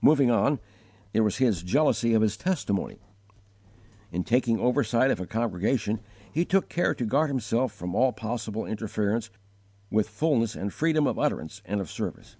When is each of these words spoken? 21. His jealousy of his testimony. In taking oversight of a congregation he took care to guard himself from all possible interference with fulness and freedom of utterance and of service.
21. 0.00 0.58
His 1.14 1.62
jealousy 1.62 2.12
of 2.12 2.22
his 2.22 2.36
testimony. 2.36 2.98
In 4.10 4.24
taking 4.24 4.58
oversight 4.58 5.12
of 5.12 5.20
a 5.20 5.26
congregation 5.26 6.00
he 6.32 6.44
took 6.44 6.68
care 6.68 6.92
to 6.92 7.06
guard 7.06 7.30
himself 7.30 7.72
from 7.72 7.94
all 7.94 8.10
possible 8.12 8.66
interference 8.66 9.30
with 9.88 10.08
fulness 10.08 10.56
and 10.56 10.72
freedom 10.74 11.06
of 11.06 11.20
utterance 11.20 11.62
and 11.64 11.80
of 11.80 11.88
service. 11.88 12.34